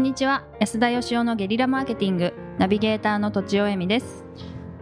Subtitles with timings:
[0.00, 0.44] んにちは。
[0.58, 4.24] 安田義雄のゲリラマーケティングナビゲーターのとちおえみです。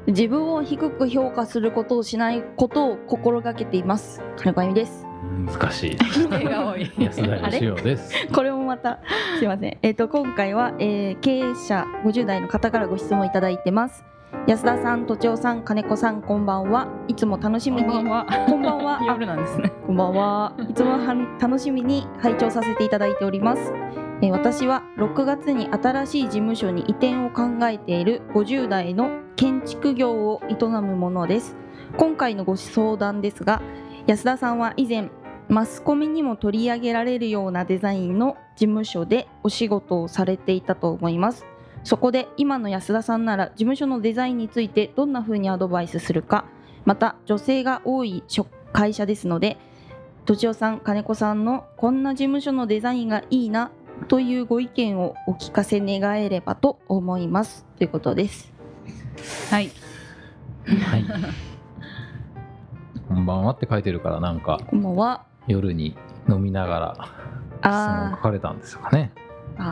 [0.07, 4.23] 自分を低く評価することをしないことを心がけています。
[4.37, 5.05] 金子由美です。
[5.45, 5.97] 難しい。
[5.99, 6.93] が多い。
[6.99, 8.15] 安田義雄です。
[8.33, 9.01] これもまた
[9.41, 9.79] すいません。
[9.83, 14.05] えっ、と今回は、えー経営者50代の方からご質問いただいてます。
[14.47, 16.87] 安田さん、とちおさん、金子さん、こんばんは。
[17.09, 17.89] いつも楽しみに。
[17.89, 18.47] こんばんは。
[18.47, 19.01] こんばんは。
[19.01, 19.73] あ夜なんですね。
[19.85, 20.55] こんばんは。
[20.71, 23.73] いつもは楽しみに拝聴させていただいております、
[24.21, 31.55] え私は6月に新しい事務所に移転を考えている50代の建築業を営むものです。
[31.97, 33.63] 今回のご相談ですが
[34.09, 35.11] 安田さんは以前
[35.49, 41.47] マスコミにも取り上げられるようなデザインの事務所でお仕事をされていたと思います。
[41.85, 46.45] そこで今の安田さんなら事務所のデザインについてどんな風にアドバイスするか。
[46.85, 48.25] また女性が多い
[48.73, 49.59] 会社ですので
[50.25, 53.71] とちおさん金子さんのこんな事務所のデザインがいいな
[54.09, 58.53] というご意見をお聞かせ願えればと思いますということです
[59.51, 59.71] はい
[60.67, 61.05] はい。
[63.09, 65.97] こんばんはって書いてるからなんかこんばんは夜に
[66.29, 67.09] 飲みながら
[67.63, 69.13] 質問を書あかれたんですかね。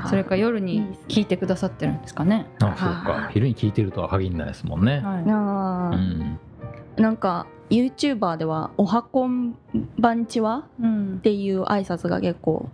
[0.08, 3.30] それか夜に聞いてくださってるんですかねあ、そうか。
[3.32, 4.98] 昼に聞いてるとは限らないですもんね。
[4.98, 6.38] はあーうん。
[6.96, 9.54] なんか YouTuber では「おはこん
[9.98, 12.68] ばんちは?」い、うんっ、ていう挨拶が結構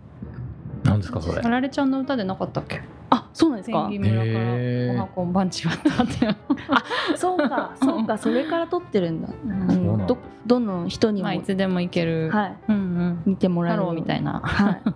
[0.93, 1.41] なんですかそれ？
[1.41, 1.49] あ。
[1.49, 2.81] られちゃんの歌でなかったっけ？
[3.09, 3.87] あそうなんですか？
[3.89, 4.39] 千木村か。
[4.39, 6.13] らおはこんばんちはったって
[7.17, 9.27] そうかそうかそれから撮ってるんだ。
[10.07, 12.57] どどの人にも、まあいつでも行ける、はい。
[12.69, 13.23] うんうん。
[13.25, 13.91] 見てもらえる。
[13.93, 14.41] みたいな。
[14.43, 14.81] はい。
[14.89, 14.93] っ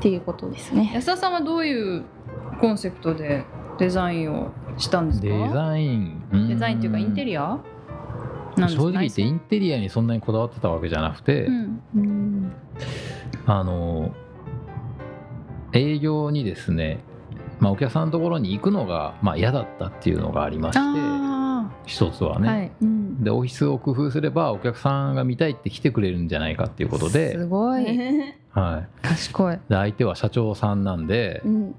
[0.00, 0.90] ていうことですね。
[0.94, 2.04] 安田さんはどういう
[2.60, 3.44] コンセプトで
[3.78, 5.26] デザインをしたんですか？
[5.26, 6.22] デザイン？
[6.32, 6.48] うん。
[6.48, 7.58] デザインっていうかインテリア？
[8.60, 8.82] なんですか？
[8.84, 11.82] 正直言ってインテリアにそんなにこだわってたわけじゃなくて、うん。
[11.96, 12.52] うん。
[13.46, 14.12] あの
[15.72, 17.00] 営業にですね、
[17.60, 22.72] まあ、お客さんのところに行くのがまあ嫌だったっていうのがありましてあ一つはね、あはい。
[22.82, 23.24] うん。
[23.24, 27.84] でオフィスを工夫すればお客さんが見たいって来てくれるんじゃないかっていうことすで,、ごい。
[28.50, 29.56] はい、賢い。
[29.56, 31.74] で相手は社長さんなんでうん。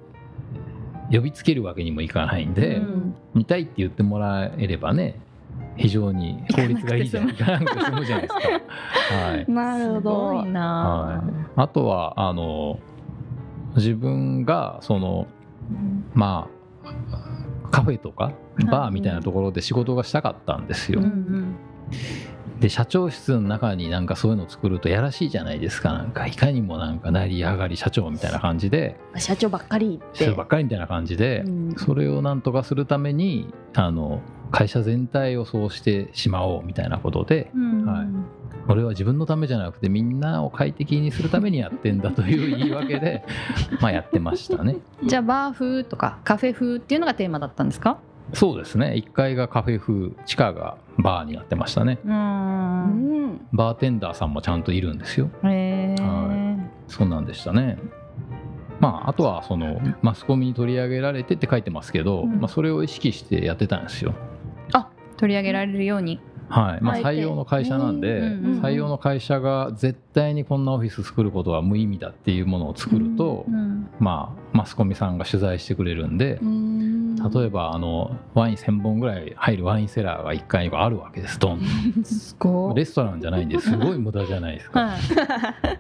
[1.11, 3.15] 呼びつけるわけにもいかないんで、うん。
[3.33, 5.19] 見たいって言ってもらえればね
[5.79, 7.59] 非常に効率がいいじゃないかな
[8.05, 8.39] じゃないですか。
[9.15, 9.51] はい。
[9.51, 11.23] なるほすごどいな。
[11.55, 12.79] あとはあの
[13.75, 15.27] 自分がその
[16.13, 16.49] ま
[16.83, 18.33] あカフェとか
[18.69, 20.99] バーみたいなところで仕事がしたかったんですよ。
[20.99, 21.55] うんうん
[22.59, 25.93] で社長室の中になんかそういうのを作るとやらしいじゃないですか。
[25.93, 28.97] なんかいかにもなんか成り上がり社長みたいな感じで。
[29.17, 30.25] 社長ばっかりって。
[30.25, 31.75] 人ばっかりみたいな感じで、うん。
[31.77, 34.21] それをなんとかするためにあの
[34.51, 37.85] 会社全体をそうしてしまおうみたいなことでうん。
[37.85, 38.07] はい。
[38.67, 43.23] 俺は自分のためじゃなくてみんなを快適にするためにやってんだという言い訳で
[43.81, 44.77] まあやってましたね。
[45.05, 47.99] じゃあバー風とかカフェ風っていうのがテーマだったんですか？
[48.33, 48.93] そうですね。
[48.95, 51.99] 1階がカフェ風地下がバーになってましたね。
[52.05, 52.13] ううん。
[53.33, 55.29] んバーテンダーさんもちゃんといるんですよ。
[55.43, 56.57] へえは
[56.87, 57.77] そんなんでしたね。
[58.79, 62.39] まああとはそのマスコミに取り上げられてって書いてますけど、うん。
[62.39, 64.13] まあ、それを意識してやってたんですよ。
[65.19, 66.19] 取り上げられるように。
[66.47, 66.81] はい。
[66.81, 73.89] まあ、採用の会社なんで、うんうんうん採用の会社が絶対にこんなオフィス作ることは無意味だっていうものを作ると、うん。
[73.99, 76.88] まあ、マスコミさんが取材してくれるんで、うん
[77.33, 81.61] 例えばあのワイン1000本ぐらい入るワインセラーが1階にあるわけですドン。
[82.03, 82.75] すごい。
[82.75, 83.75] レストランじゃないんです。
[83.75, 84.79] ごい無駄じゃないですか。
[84.79, 84.97] は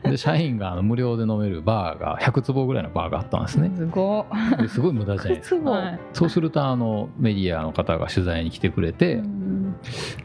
[0.05, 0.09] い。
[0.11, 3.71] で社員があの無料で飲めるバーが100坪ぐらいのバーがあったんですね。
[3.75, 4.25] すご
[4.59, 5.99] ですごい無駄じゃないですか。
[6.13, 9.75] そうするとあのメディアの方が取材に来てくれて、うん。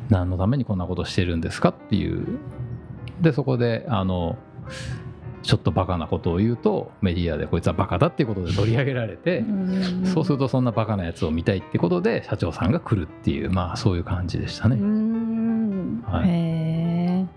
[0.08, 2.26] 何のためにこんなことしてるんですかっていう。
[3.20, 4.36] でそこであの
[5.44, 10.06] ちょっとバカなことを言うとメディアでこいつはバカだっていうことで取り上げられて、うん。
[10.06, 16.02] そうするとそんなバカなやつを見たいってことで社長さんが来るっていうまあそういう感じでしたうね、ん。
[16.02, 17.28] はい、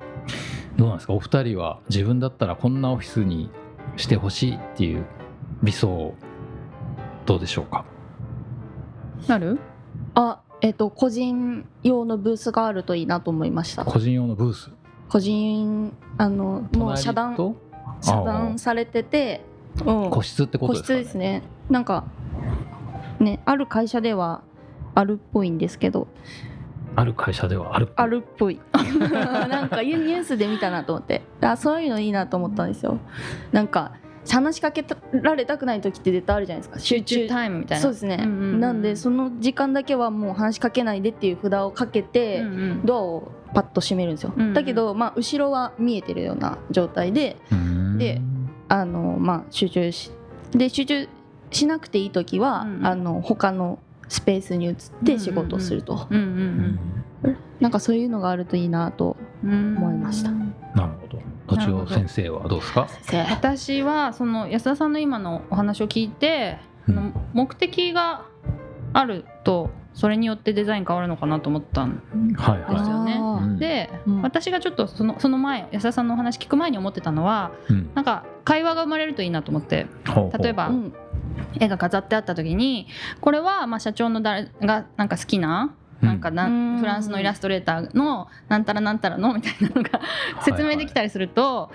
[0.77, 1.13] どうなんですか？
[1.13, 3.51] お二人は自分だったらこんなオフィスに
[3.97, 5.05] してほしいっていう
[5.61, 6.15] 理想
[7.25, 7.83] どうでしょうか？
[9.27, 9.59] なる？
[10.15, 13.83] あえっ、と個人用のブースがあるといいなと思いました。
[13.83, 14.71] 個人用のブース？
[15.09, 17.35] 個人あのもう遮断
[18.01, 19.41] 遮断されてて、
[19.85, 20.09] うん。
[20.09, 21.43] 個室ってこ個とですか、ね、室ですね。
[21.69, 22.05] なんか
[23.19, 24.41] ねある会社では
[24.95, 26.07] あるっぽいんですけど。
[26.95, 28.59] ある会社ではあるあるっぽい。
[28.73, 31.21] なんかニュースで見たなと思って。
[31.41, 32.97] あそういうのいいなと思ったんですよ。
[33.51, 33.91] なんか
[34.29, 36.79] 話しかけられたくない時って絶対あるじゃないですか。
[36.79, 37.81] 集中タイムみたいな。
[37.81, 38.59] そうですね、うんうんうん。
[38.59, 42.85] なんでその時間だけはもう話しかけないでっていう札をかけて、うんうん。
[42.85, 44.53] ドアをパッと閉めるんですよ、うんうん。
[44.53, 48.21] だけど、まあ、後ろは見えてるような状態でうーんで
[48.69, 50.11] あの、まあ、集中し
[50.51, 51.09] で集中
[51.51, 53.79] しなくていい時は、うんあの他の
[54.09, 56.79] スペースに移って仕事をすると、うんうん
[57.59, 60.29] なんかそういうのがあるといいなと思いました。
[60.29, 61.19] なるほど。
[61.47, 62.87] 土地尾先生はどうですか？
[62.87, 63.33] 先生。
[63.33, 66.59] 私はその安田さんの今のお話を聞いて、
[67.33, 68.25] 目的が
[68.93, 72.03] あるとそれによってデザイン変わるのかなと思ったん
[72.37, 73.57] はいですよね。
[73.57, 74.21] で、うん。
[74.21, 77.89] 私がちょっとそのその前安田さんのお話聞く前に思ってたのはうん。
[77.95, 79.87] なんか会話が生まれるといいなと思って
[80.39, 80.93] 例えば、うん。
[81.59, 82.87] 絵が飾ってあった時に
[83.21, 86.77] これはまあ社長の誰がなんか好きななんかなうん。
[86.79, 90.01] フランスのイラストレーターのなんたらなんたらのみたいなのが
[90.43, 91.71] 説明できたりすると、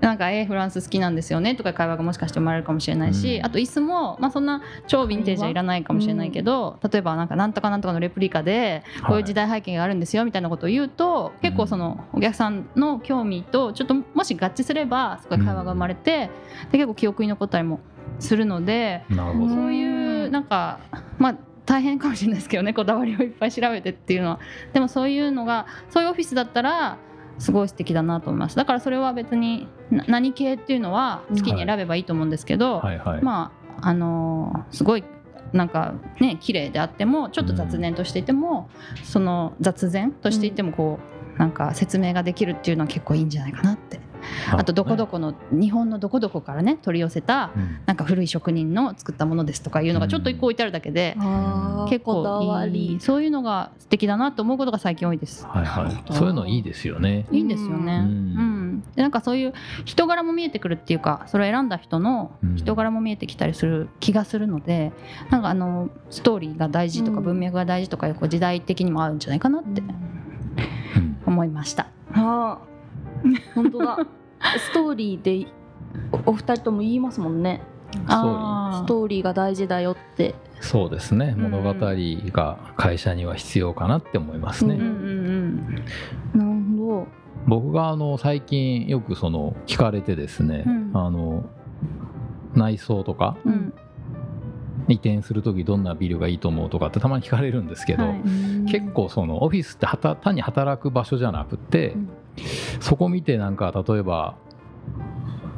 [0.00, 3.46] なんか「えーフランス好きなんですよね」とか会話がもしかして生まれるかもしれないし、うん。
[3.46, 16.30] あと椅子も、まあ、そんな超ヴィンテージはいらないかもしれないけど、例えばなんかなんとかなんとかのレプリカでこういう時代背景があるんですよみたいなことを言うと、結構そのお客さんの興味とちょっともし合致すればすごい会話が生まれて、
[16.70, 17.80] で結構記憶に残ったりも
[18.18, 19.04] するので。
[19.08, 19.54] なるほど。
[19.54, 20.78] そういうなんか
[21.18, 21.34] まあ
[21.68, 24.40] 大変かもしれないですけどね こだわりをいっぱい調べてっていうのは。
[24.72, 26.96] でもそういうのがそういうオフィスだったら
[27.38, 28.56] すごい素敵だなと思います。
[28.56, 33.22] だからそれは別にな何系っていうのは好きに選べばいいと思うんですけど、はいはい。
[33.22, 35.04] まああのーすごい
[35.52, 38.70] なんかね綺麗であってもちょっと雑念としていても、
[39.02, 40.98] その雑然としていてもこ
[41.36, 44.00] う、なんか説明ができるっていうのは結構いいんじゃないかなって
[44.52, 47.78] あとどこどこの日本のどこどこからね取り寄せたうん。
[47.86, 51.16] なんか古い職人の作ったものですとかいうのがちょっと一個置いてあるだけで、
[51.88, 52.86] 結こだわ構いり。
[52.94, 55.46] いそういうのが素敵だなと思うことが最近多いです。
[55.46, 56.12] はいはい。
[56.12, 57.26] そういうのいいですよね。
[57.30, 57.98] いいんですよね。
[57.98, 58.68] ううん。
[58.76, 59.52] ん、でなんかそういう
[59.84, 62.56] 人柄も見えてくるっていうかそれを選んだ人のうん。
[62.56, 64.92] 人柄も見えてきたりする気がするので、
[65.30, 67.24] なんかあのストーリーが大事とかうん。
[67.24, 69.84] 文脈が大事とかいうこう時代的にも合うんじゃないかなってう
[71.00, 71.16] ん。
[71.26, 71.88] 思いました。
[72.12, 73.54] あー。
[73.54, 73.98] 本当だ
[74.58, 75.50] ストーリーで
[76.26, 77.60] おお二人とも言いますもんね。
[77.92, 77.96] ス
[78.86, 79.22] トーリー。
[79.22, 80.34] が大事だよって。
[80.60, 81.34] そうですね。
[81.36, 81.50] うん。
[81.50, 85.74] 物語が会社には必要かなって思いますね、うんうん
[86.34, 87.06] なるほ
[87.46, 90.90] 僕があの最近よくその聞かれてですね、うん。
[90.94, 91.44] あの
[92.54, 93.52] 内装とかうん。
[93.52, 93.74] うん
[94.90, 98.22] 移転する時どんなビルがいいと思うとかってたまに聞かれるんですけど、はい。
[98.22, 102.08] ど結構そのオフィスってはた単に働く場所じゃなくて、うん
[102.80, 104.36] そこ見てなんか例えば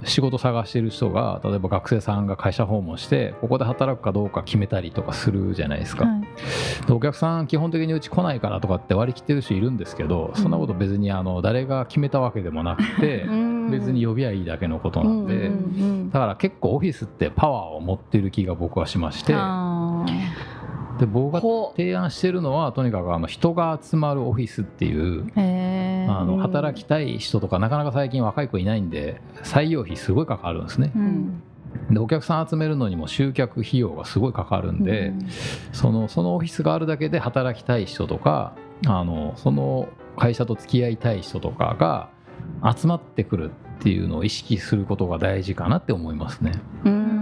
[0.04, 6.86] 仕事探してる人が例えば学生さんが会社訪問してここで働くかどうか決めたりとかするじゃないですか、はい。
[6.86, 13.26] でお客さん基本的にうち来ないからとかって割り切ってる人いるんですけどそんなこと別にあの誰が決めたわけでもなくて
[13.70, 19.79] 別に呼びゃいいだけのことなんで、うんうんだから結構オフィスってパワーを持ってる気が僕はしましてあ
[21.00, 30.92] で僕がほ提案してるのはとにかくあの人が集まるオフィスっていうあの働きたい人とかなかなか最近若い子いないんで採用費すごいかかるんですね。
[30.94, 31.42] うん。
[31.90, 35.28] でお客さん集めるのにも集客費用がすごいかかるんで、うん。
[35.72, 38.54] そのそのオフィスがあるだけで働きたい人とか
[38.86, 39.88] あのその
[40.18, 42.10] 会社と付き合いたい人とかが
[42.76, 46.52] 集まってくるっていうのを意識することが大事かなって思いますね。
[46.84, 47.19] うん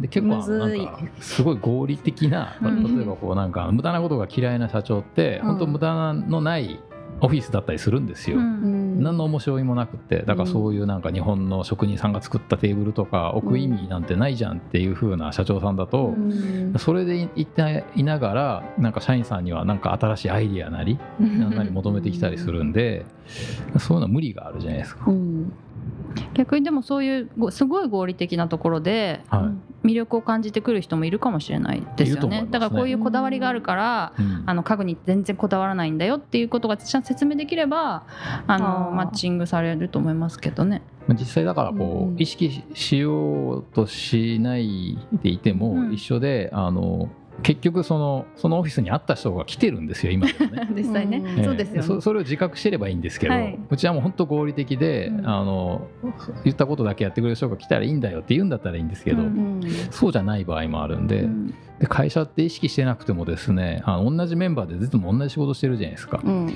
[0.00, 2.96] で結構なんかすごい合理的なうん。
[2.96, 5.46] 例えばこうなんか無駄なことが嫌いな社長ってうん。
[5.48, 6.80] 本当無駄のない
[7.20, 8.38] オフィスだったりするんですよ。
[8.38, 16.74] うんうん何の面白いもなくてだからそういうなんか日本の職人さんが作ったテーブルとか置く意味なんてないじゃんっていう風な社長さんだとうん。
[16.78, 23.04] それでいていながらなんか社員さんにはなんか新しいアイディアなりなんなり求めてきたりするんで
[23.78, 25.04] そういうのは無理があるじゃないですか。
[25.10, 25.52] うん。
[26.34, 29.76] 逆にでもそういうごすごい合理的なところではい。
[29.86, 32.42] 魅力を感じてくる人もいるかもしれないですよね。
[32.42, 32.48] ね。
[32.50, 34.42] だからこういうこだわりがあるから、うん。
[34.44, 38.04] あの家具に全然こだわらないんだよっていうことがちゃんと説明できれば
[38.46, 40.82] あのマッチングされると思いますけどね。
[41.06, 45.58] まあ実際だからこう意識しようとしないでいてうん。
[45.58, 47.08] も一緒であの
[47.42, 50.68] 結局そのそのオフィスに会った人が来てるんですよ今でもね。
[50.74, 51.80] 実際ね、うんそうですよね。
[51.80, 55.86] ええそそれを自覚してればいいんですけど、はいうちはもう本当合理的で、うんあの
[56.44, 66.20] 言ったことだけやってくれる人が来たらいいんだよって言うんだったらいいんですけど、うんうんそうじゃない場合もあるんで,、うんで会社って意識してなくてもですねあの同じメンバーでずっとも同じ仕事してるじゃないですか。
[66.24, 66.52] うん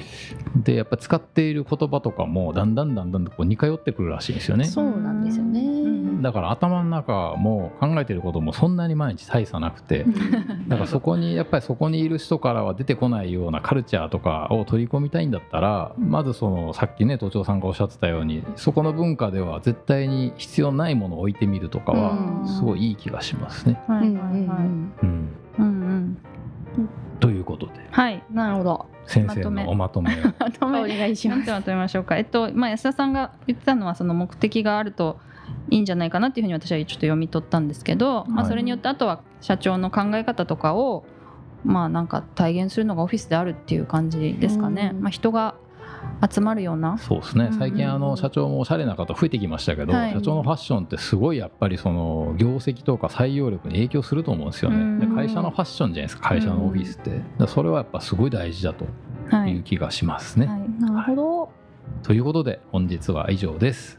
[0.65, 4.65] でやっぱ使っている言葉とかもだんだんだんだんこう似通ってくるらしいんですよね。
[4.65, 5.80] そうなんですよねうん
[6.21, 10.05] だから頭の中も考えてることもそんなに毎日大差なくて
[10.69, 22.43] だからそこにやっぱりそこにいる人からは出てこないようなカルチャーとかを取り込みたいんだったらまずそのさっきね都庁さんがおっしゃってたようにそこの文化では絶対に必要ないものを置いてみるとかうん。
[22.43, 23.81] はすごいいい気がしますね。
[23.87, 24.59] はいうんうんはいはい。
[24.59, 26.19] うん、うんうん
[27.21, 27.73] ということで。
[27.91, 28.23] はい。
[28.33, 28.87] なるほど。
[29.05, 30.17] 先生のおまとめを。
[30.41, 30.81] まとめ。
[30.81, 31.39] お願いします。
[31.39, 32.17] なんてまとめましょうか。
[32.17, 35.19] えっとまあ安田さんが言ってたのはその目的があると
[35.71, 41.05] いいんじゃないかなっていうふうに私はちょっと読み取ったんですけど、まあ、それによってあとは社長の考え方とかを
[41.65, 44.93] まあなんか体現するのがオフィスであるっていう感じですかね。
[44.99, 45.55] まあ、人が
[46.29, 46.99] 集まるような。
[46.99, 47.51] そうですね。
[47.59, 50.13] 最近あの社長もおしゃれな方増えてきましたけど、はい。
[50.13, 55.15] 社長のファッションってすごいやっぱりその業績とか採用力に影響すると思うんですようん。
[55.15, 56.29] 会社のファッションじゃないですか。
[56.29, 57.11] 会社のオフィスって。
[57.11, 58.87] だからそれはやっぱすごい大事だと
[59.31, 60.59] はいいう気がしますね、はい。
[60.81, 61.61] なるほど。
[62.03, 63.99] ということで本日は以上です